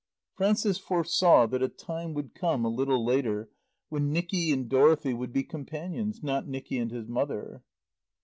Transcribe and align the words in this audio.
Frances 0.33 0.79
foresaw 0.79 1.45
that 1.45 1.61
a 1.61 1.67
time 1.69 2.15
would 2.15 2.33
come, 2.33 2.65
a 2.65 2.69
little 2.69 3.05
later, 3.05 3.51
when 3.89 4.11
Nicky 4.11 4.51
and 4.51 4.67
Dorothy 4.67 5.13
would 5.13 5.31
be 5.31 5.43
companions, 5.43 6.23
not 6.23 6.47
Nicky 6.47 6.79
and 6.79 6.89
his 6.89 7.07
mother. 7.07 7.61